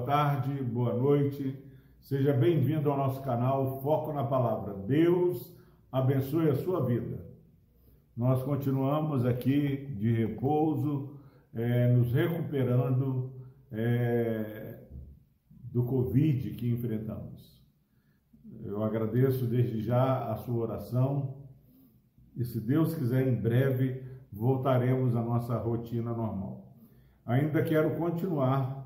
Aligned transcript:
boa 0.00 0.06
tarde, 0.06 0.62
boa 0.62 0.94
noite. 0.94 1.62
Seja 2.00 2.32
bem-vindo 2.32 2.90
ao 2.90 2.96
nosso 2.96 3.20
canal 3.20 3.82
Foco 3.82 4.14
na 4.14 4.24
Palavra. 4.24 4.72
Deus 4.72 5.54
abençoe 5.92 6.48
a 6.48 6.54
sua 6.54 6.82
vida. 6.86 7.22
Nós 8.16 8.42
continuamos 8.42 9.26
aqui 9.26 9.94
de 9.98 10.10
repouso, 10.10 11.18
é, 11.52 11.92
nos 11.92 12.12
recuperando 12.12 13.30
é, 13.70 14.78
do 15.64 15.84
Covid 15.84 16.50
que 16.52 16.70
enfrentamos. 16.70 17.62
Eu 18.64 18.82
agradeço 18.82 19.46
desde 19.46 19.82
já 19.82 20.32
a 20.32 20.36
sua 20.36 20.62
oração 20.62 21.34
e, 22.34 22.42
se 22.42 22.58
Deus 22.58 22.94
quiser, 22.94 23.28
em 23.28 23.34
breve 23.34 24.02
voltaremos 24.32 25.14
à 25.14 25.22
nossa 25.22 25.58
rotina 25.58 26.14
normal. 26.14 26.74
Ainda 27.26 27.62
quero 27.62 27.96
continuar 27.96 28.79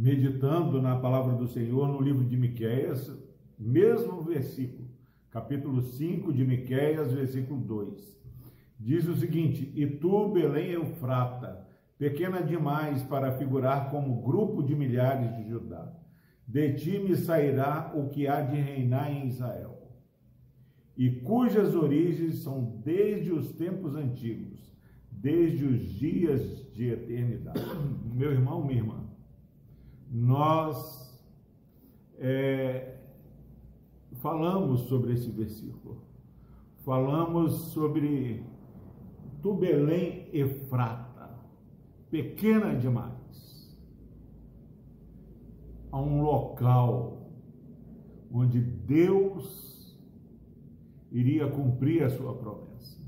meditando 0.00 0.80
na 0.80 0.96
palavra 0.96 1.34
do 1.34 1.46
Senhor 1.46 1.86
no 1.86 2.00
livro 2.00 2.24
de 2.24 2.34
Miqueias, 2.34 3.14
mesmo 3.58 4.22
versículo, 4.22 4.88
capítulo 5.30 5.82
5 5.82 6.32
de 6.32 6.42
Miqueias, 6.42 7.12
versículo 7.12 7.60
2. 7.60 8.18
Diz 8.78 9.06
o 9.06 9.14
seguinte: 9.14 9.70
E 9.76 9.86
tu, 9.86 10.30
Belém 10.30 10.70
Eufrata, 10.70 11.68
pequena 11.98 12.42
demais 12.42 13.02
para 13.02 13.32
figurar 13.32 13.90
como 13.90 14.22
grupo 14.22 14.62
de 14.62 14.74
milhares 14.74 15.36
de 15.36 15.50
Judá, 15.50 15.92
de 16.48 16.72
ti 16.72 16.98
me 16.98 17.14
sairá 17.14 17.92
o 17.94 18.08
que 18.08 18.26
há 18.26 18.40
de 18.40 18.58
reinar 18.58 19.12
em 19.12 19.26
Israel, 19.26 19.86
e 20.96 21.10
cujas 21.10 21.74
origens 21.74 22.36
são 22.36 22.80
desde 22.82 23.32
os 23.32 23.52
tempos 23.52 23.94
antigos, 23.94 24.74
desde 25.12 25.66
os 25.66 25.92
dias 25.92 26.72
de 26.72 26.88
eternidade. 26.88 27.60
Meu 28.14 28.32
irmão, 28.32 28.64
minha 28.64 28.78
irmã, 28.78 29.09
nós 30.10 31.16
é, 32.18 32.96
falamos 34.14 34.82
sobre 34.82 35.12
esse 35.12 35.30
versículo. 35.30 36.02
Falamos 36.84 37.52
sobre 37.72 38.44
tu 39.40 39.54
Belém 39.54 40.28
Efrata, 40.32 41.30
pequena 42.10 42.74
demais. 42.74 43.78
A 45.92 46.00
um 46.00 46.22
local 46.22 47.30
onde 48.32 48.60
Deus 48.60 49.98
iria 51.10 51.48
cumprir 51.48 52.02
a 52.02 52.10
sua 52.10 52.34
promessa. 52.34 53.00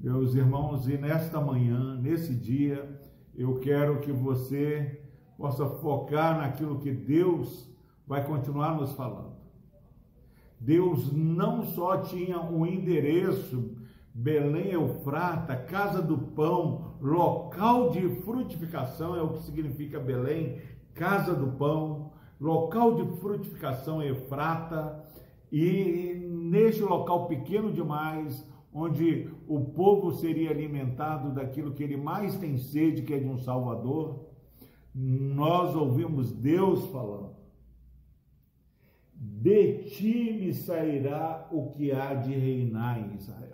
Meus 0.00 0.34
irmãos, 0.34 0.88
e 0.88 0.96
nesta 0.96 1.40
manhã, 1.40 1.94
nesse 1.96 2.34
dia, 2.34 3.00
eu 3.34 3.58
quero 3.58 4.00
que 4.00 4.10
você 4.10 5.09
possa 5.40 5.66
focar 5.66 6.36
naquilo 6.36 6.78
que 6.78 6.92
Deus 6.92 7.68
vai 8.06 8.24
continuar 8.24 8.76
nos 8.76 8.92
falando. 8.92 9.40
Deus 10.60 11.10
não 11.10 11.64
só 11.64 12.02
tinha 12.02 12.38
um 12.38 12.66
endereço, 12.66 13.74
Belém 14.12 14.72
Eufrata, 14.72 15.56
casa 15.56 16.02
do 16.02 16.18
pão, 16.18 16.96
local 17.00 17.90
de 17.90 18.06
frutificação, 18.16 19.16
é 19.16 19.22
o 19.22 19.30
que 19.30 19.42
significa 19.42 19.98
Belém, 19.98 20.58
casa 20.92 21.34
do 21.34 21.52
pão, 21.52 22.12
local 22.38 22.96
de 22.96 23.16
frutificação 23.18 24.02
Eufrata, 24.02 25.02
e 25.50 26.14
neste 26.28 26.82
local 26.82 27.26
pequeno 27.26 27.72
demais, 27.72 28.46
onde 28.72 29.30
o 29.48 29.60
povo 29.60 30.12
seria 30.12 30.50
alimentado 30.50 31.32
daquilo 31.32 31.72
que 31.72 31.82
ele 31.82 31.96
mais 31.96 32.36
tem 32.36 32.58
sede, 32.58 33.02
que 33.02 33.14
é 33.14 33.18
de 33.18 33.26
um 33.26 33.38
Salvador, 33.38 34.29
nós 34.94 35.74
ouvimos 35.74 36.32
Deus 36.32 36.86
falando: 36.86 37.36
De 39.14 39.84
ti 39.84 40.32
me 40.32 40.52
sairá 40.52 41.48
o 41.50 41.70
que 41.70 41.92
há 41.92 42.14
de 42.14 42.32
reinar 42.32 42.98
em 42.98 43.14
Israel. 43.14 43.50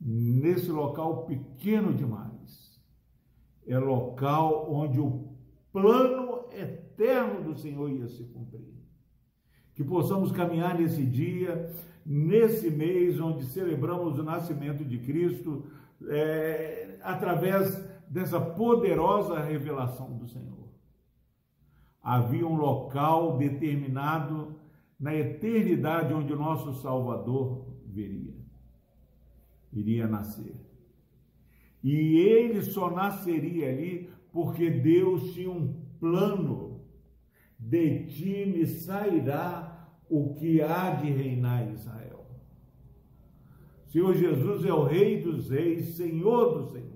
Nesse 0.00 0.70
local 0.70 1.24
pequeno 1.24 1.92
demais, 1.92 2.80
é 3.66 3.78
local 3.78 4.72
onde 4.72 5.00
o 5.00 5.30
plano 5.72 6.44
eterno 6.52 7.42
do 7.42 7.58
Senhor 7.58 7.90
ia 7.90 8.06
se 8.06 8.24
cumprir. 8.24 8.76
Que 9.74 9.82
possamos 9.82 10.30
caminhar 10.32 10.78
nesse 10.78 11.04
dia, 11.04 11.70
nesse 12.04 12.70
mês 12.70 13.20
onde 13.20 13.44
celebramos 13.46 14.18
o 14.18 14.22
nascimento 14.22 14.84
de 14.84 14.98
Cristo, 14.98 15.64
é, 16.08 16.98
através 17.02 17.95
dessa 18.08 18.40
poderosa 18.40 19.40
revelação 19.40 20.16
do 20.16 20.26
Senhor. 20.26 20.68
Havia 22.02 22.46
um 22.46 22.56
local 22.56 23.36
determinado 23.36 24.54
na 24.98 25.14
eternidade 25.14 26.14
onde 26.14 26.32
o 26.32 26.38
nosso 26.38 26.72
Salvador 26.74 27.66
viria, 27.84 28.34
iria 29.72 30.06
nascer. 30.06 30.54
E 31.82 32.16
ele 32.16 32.62
só 32.62 32.90
nasceria 32.90 33.68
ali 33.68 34.10
porque 34.32 34.70
Deus 34.70 35.32
tinha 35.34 35.50
um 35.50 35.72
plano. 35.98 36.84
De 37.58 38.04
ti 38.06 38.46
me 38.46 38.66
sairá 38.66 39.88
o 40.08 40.34
que 40.34 40.60
há 40.60 40.90
de 40.90 41.10
reinar 41.10 41.66
em 41.66 41.72
Israel. 41.72 42.26
Senhor 43.86 44.14
Jesus 44.14 44.64
é 44.64 44.72
o 44.72 44.84
Rei 44.84 45.22
dos 45.22 45.48
Reis, 45.50 45.96
Senhor 45.96 46.58
dos 46.58 46.72
Senhores. 46.72 46.95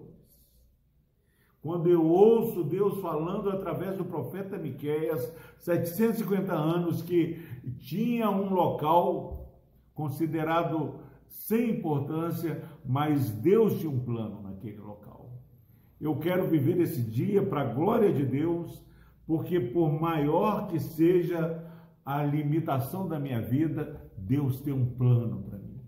Quando 1.62 1.90
eu 1.90 2.04
ouço 2.04 2.64
Deus 2.64 3.00
falando 3.00 3.50
através 3.50 3.96
do 3.98 4.04
profeta 4.04 4.56
Miqueias, 4.56 5.30
750 5.58 6.52
anos 6.52 7.02
que 7.02 7.38
tinha 7.78 8.30
um 8.30 8.52
local 8.54 9.52
considerado 9.94 11.00
sem 11.28 11.78
importância, 11.78 12.62
mas 12.84 13.30
Deus 13.30 13.78
tinha 13.78 13.90
um 13.90 14.00
plano 14.00 14.42
naquele 14.42 14.78
local. 14.78 15.30
Eu 16.00 16.16
quero 16.16 16.48
viver 16.48 16.80
esse 16.80 17.02
dia 17.02 17.44
para 17.44 17.60
a 17.60 17.74
glória 17.74 18.10
de 18.10 18.24
Deus, 18.24 18.82
porque 19.26 19.60
por 19.60 19.92
maior 19.92 20.66
que 20.66 20.80
seja 20.80 21.62
a 22.04 22.22
limitação 22.24 23.06
da 23.06 23.18
minha 23.18 23.40
vida, 23.40 24.10
Deus 24.16 24.60
tem 24.60 24.72
um 24.72 24.86
plano 24.86 25.42
para 25.42 25.58
mim. 25.58 25.82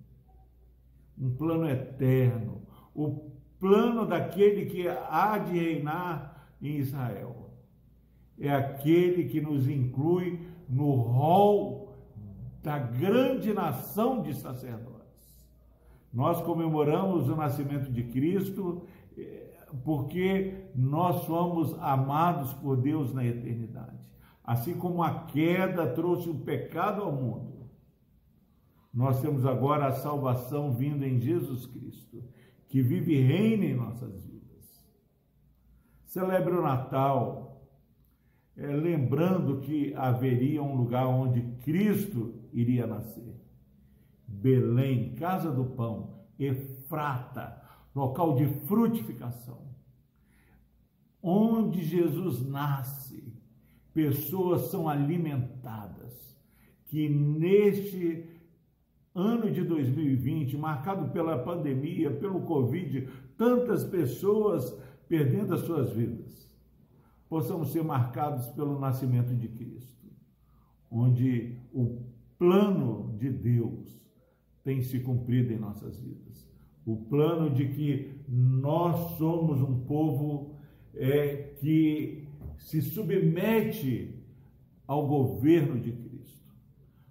Um 1.18 1.34
plano 1.34 1.66
eterno. 1.66 2.62
O 2.94 3.31
plano 3.62 4.04
daquele 4.04 4.66
que 4.66 4.88
há 4.88 5.38
de 5.38 5.56
reinar 5.56 6.48
em 6.60 6.78
Israel. 6.78 7.48
É 8.36 8.52
aquele 8.52 9.28
que 9.28 9.40
nos 9.40 9.68
inclui 9.68 10.40
no 10.68 10.90
rol 10.96 11.94
da 12.60 12.76
grande 12.76 13.54
nação 13.54 14.20
de 14.20 14.34
sacerdotes. 14.34 15.48
Nós 16.12 16.42
comemoramos 16.42 17.28
o 17.28 17.36
nascimento 17.36 17.88
de 17.88 18.02
Cristo 18.02 18.82
eh, 19.16 19.54
porque 19.84 20.66
nós 20.74 21.24
somos 21.26 21.72
amados 21.78 22.52
por 22.54 22.76
Deus 22.76 23.14
na 23.14 23.24
eternidade. 23.24 24.10
Assim 24.42 24.74
como 24.74 25.04
a 25.04 25.26
queda 25.26 25.86
trouxe 25.86 26.28
o 26.28 26.34
pecado 26.34 27.00
ao 27.00 27.12
mundo, 27.12 27.70
nós 28.92 29.20
temos 29.20 29.46
agora 29.46 29.86
a 29.86 29.92
salvação 29.92 30.72
vindo 30.72 31.04
em 31.04 31.20
Jesus 31.20 31.64
Cristo 31.64 32.24
que 32.72 32.80
vive 32.80 33.12
e 33.12 33.20
reina 33.20 33.66
em 33.66 33.74
nossas 33.74 34.24
vidas. 34.24 34.82
Celebre 36.06 36.54
o 36.54 36.62
Natal, 36.62 37.68
é, 38.56 38.66
lembrando 38.66 39.60
que 39.60 39.92
haveria 39.92 40.62
um 40.62 40.74
lugar 40.74 41.06
onde 41.06 41.42
Cristo 41.62 42.34
iria 42.50 42.86
nascer. 42.86 43.38
Belém, 44.26 45.14
casa 45.16 45.52
do 45.52 45.66
pão, 45.66 46.24
Efrata, 46.38 47.62
local 47.94 48.36
de 48.36 48.46
frutificação. 48.66 49.60
Onde 51.22 51.84
Jesus 51.84 52.40
nasce, 52.40 53.38
pessoas 53.92 54.70
são 54.70 54.88
alimentadas, 54.88 56.34
que 56.86 57.06
neste 57.06 58.31
ano 59.14 59.50
de 59.50 59.62
2020, 59.62 60.56
marcado 60.56 61.10
pela 61.10 61.38
pandemia, 61.38 62.10
pelo 62.10 62.42
Covid, 62.42 63.08
tantas 63.36 63.84
pessoas 63.84 64.76
perdendo 65.08 65.54
as 65.54 65.60
suas 65.60 65.92
vidas, 65.92 66.50
possamos 67.28 67.70
ser 67.72 67.84
marcados 67.84 68.46
pelo 68.48 68.78
nascimento 68.78 69.34
de 69.34 69.48
Cristo, 69.48 70.06
onde 70.90 71.58
o 71.72 72.02
plano 72.38 73.14
de 73.18 73.30
Deus 73.30 74.00
tem 74.64 74.80
se 74.80 75.00
cumprido 75.00 75.52
em 75.52 75.58
nossas 75.58 75.98
vidas. 75.98 76.50
O 76.86 76.96
plano 76.96 77.50
de 77.50 77.68
que 77.68 78.10
nós 78.28 79.18
somos 79.18 79.60
um 79.60 79.80
povo 79.84 80.56
é, 80.94 81.54
que 81.60 82.26
se 82.58 82.80
submete 82.80 84.18
ao 84.86 85.06
governo 85.06 85.78
de 85.80 85.92
Cristo. 85.92 86.52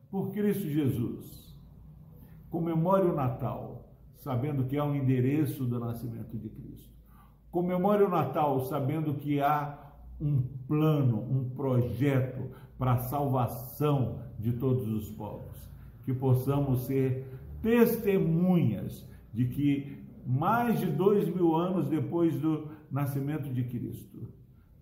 Por 0.09 0.31
Cristo 0.31 0.68
Jesus 0.68 1.50
Comemore 2.51 3.07
o 3.07 3.15
Natal, 3.15 3.89
sabendo 4.18 4.65
que 4.65 4.75
é 4.75 4.83
o 4.83 4.94
endereço 4.94 5.65
do 5.65 5.80
nascimento 5.80 6.38
de 6.38 6.50
Cristo. 6.50 6.92
Comemore 7.50 8.03
o 8.03 8.09
Natal 8.09 8.59
sabendo 8.65 9.13
que 9.15 9.39
há 9.39 9.80
um 10.19 10.42
plano, 10.68 11.21
um 11.21 11.50
projeto 11.50 12.51
para 12.77 12.94
a 12.94 12.98
salvação 12.98 14.19
de 14.38 14.51
todos 14.51 14.86
os 14.88 15.09
povos. 15.12 15.57
Que 16.03 16.13
possamos 16.13 16.81
ser 16.81 17.25
testemunhas 17.62 19.07
de 19.33 19.45
que 19.45 20.04
mais 20.27 20.77
de 20.80 20.88
dois 20.88 21.33
mil 21.33 21.56
anos 21.56 21.88
depois 21.88 22.39
do 22.39 22.68
nascimento 22.92 23.51
de 23.51 23.63
Cristo, 23.63 24.27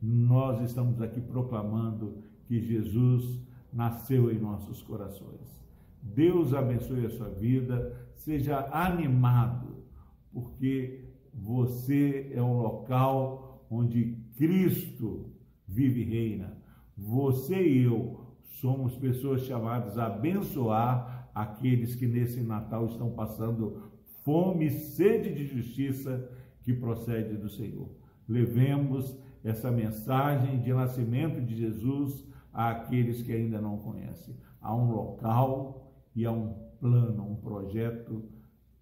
nós 0.02 0.60
estamos 0.62 1.00
aqui 1.02 1.22
proclamando 1.22 2.18
que 2.48 2.60
Jesus 2.60 3.40
nasceu 3.72 4.32
em 4.32 4.40
nossos 4.40 4.82
corações. 4.82 5.69
Deus 6.02 6.54
abençoe 6.54 7.06
a 7.06 7.10
sua 7.10 7.30
vida, 7.30 7.96
seja 8.16 8.68
animado, 8.72 9.84
porque 10.32 11.06
você 11.34 12.32
é 12.34 12.42
um 12.42 12.62
local 12.62 13.66
onde 13.70 14.18
Cristo 14.36 15.32
vive 15.68 16.02
e 16.02 16.06
reina. 16.06 16.58
Você 16.98 17.62
e 17.62 17.84
eu 17.84 18.26
somos 18.60 18.96
pessoas 18.98 19.42
chamadas 19.44 19.98
a 19.98 20.08
abençoar 20.08 21.30
aqueles 21.34 21.96
que 21.96 22.08
nesse 22.08 22.42
Natal 22.42 22.88
estão 22.88 23.12
passando 23.12 23.84
fome 24.24 24.66
e 24.66 24.72
sede 24.72 25.34
de 25.34 25.46
justiça 25.46 26.30
que 26.62 26.74
procede 26.74 27.38
do 27.38 27.50
Senhor. 27.50 27.90
Levemos 28.28 29.18
essa 29.44 29.72
mensagem 29.72 30.60
de 30.60 30.74
nascimento 30.74 31.42
de 31.42 31.56
Jesus 31.56 32.28
àqueles 32.52 33.22
que 33.22 33.32
ainda 33.32 33.62
não 33.62 33.78
conhecem. 33.78 34.36
Há 34.62 34.76
um 34.76 34.92
local 34.92 35.89
e 36.16 36.26
há 36.26 36.32
um 36.32 36.54
plano, 36.80 37.24
um 37.24 37.36
projeto 37.36 38.24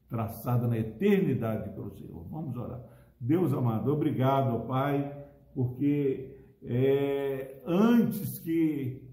traçado 0.09 0.67
na 0.67 0.77
eternidade 0.77 1.69
pelo 1.71 1.91
Senhor. 1.91 2.25
Vamos 2.29 2.55
orar. 2.55 2.81
Deus 3.19 3.51
amado, 3.53 3.91
obrigado, 3.91 4.65
Pai, 4.67 5.25
porque 5.53 6.37
é, 6.61 7.61
antes 7.65 8.39
que 8.39 9.03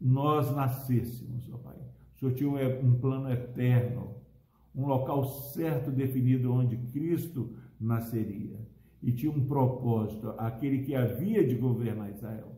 nós 0.00 0.54
nascêssemos, 0.54 1.50
ó 1.52 1.58
Pai, 1.58 1.76
o 1.76 2.18
Senhor 2.18 2.34
tinha 2.34 2.80
um 2.80 2.98
plano 2.98 3.30
eterno, 3.30 4.16
um 4.74 4.86
local 4.86 5.24
certo 5.24 5.90
definido 5.90 6.52
onde 6.52 6.76
Cristo 6.76 7.56
nasceria. 7.80 8.58
E 9.00 9.12
tinha 9.12 9.30
um 9.30 9.46
propósito, 9.46 10.34
aquele 10.38 10.80
que 10.80 10.94
havia 10.94 11.46
de 11.46 11.54
governar 11.54 12.10
Israel. 12.10 12.52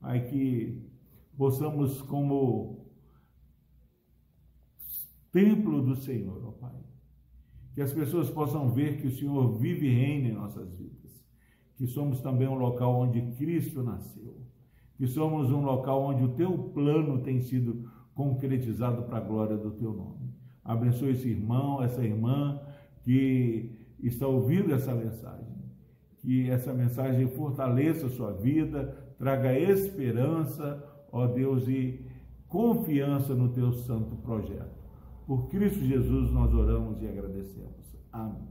Pai, 0.00 0.24
que 0.24 0.90
possamos, 1.36 2.00
como 2.02 2.81
templo 5.32 5.82
do 5.82 5.96
Senhor, 5.96 6.40
ó 6.46 6.52
Pai, 6.52 6.78
que 7.74 7.80
as 7.80 7.92
pessoas 7.92 8.28
possam 8.28 8.70
ver 8.70 9.00
que 9.00 9.06
o 9.06 9.10
Senhor 9.10 9.58
vive 9.58 9.86
e 9.86 9.94
reina 9.94 10.28
em 10.28 10.32
nossas 10.32 10.76
vidas, 10.76 11.24
que 11.76 11.86
somos 11.86 12.20
também 12.20 12.46
um 12.46 12.58
local 12.58 13.00
onde 13.00 13.22
Cristo 13.36 13.82
nasceu, 13.82 14.36
que 14.96 15.06
somos 15.06 15.50
um 15.50 15.62
local 15.62 16.02
onde 16.02 16.22
o 16.22 16.34
teu 16.34 16.56
plano 16.74 17.22
tem 17.22 17.40
sido 17.40 17.90
concretizado 18.14 19.04
para 19.04 19.16
a 19.16 19.20
glória 19.20 19.56
do 19.56 19.70
teu 19.70 19.92
nome. 19.92 20.32
Abençoe 20.62 21.12
esse 21.12 21.28
irmão, 21.28 21.82
essa 21.82 22.04
irmã 22.04 22.60
que 23.02 23.70
está 24.02 24.26
ouvindo 24.26 24.72
essa 24.72 24.94
mensagem. 24.94 25.62
Que 26.18 26.48
essa 26.50 26.72
mensagem 26.72 27.26
fortaleça 27.28 28.06
a 28.06 28.10
sua 28.10 28.32
vida, 28.32 29.14
traga 29.18 29.58
esperança, 29.58 30.84
ó 31.10 31.26
Deus, 31.26 31.66
e 31.66 32.04
confiança 32.46 33.34
no 33.34 33.48
teu 33.48 33.72
santo 33.72 34.14
projeto. 34.16 34.81
Por 35.26 35.48
Cristo 35.48 35.80
Jesus 35.80 36.30
nós 36.32 36.52
oramos 36.52 37.00
e 37.02 37.08
agradecemos. 37.08 37.96
Amém. 38.12 38.48